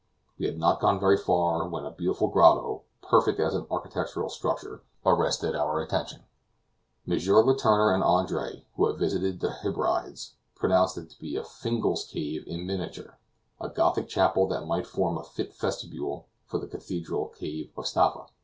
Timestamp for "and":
7.93-8.03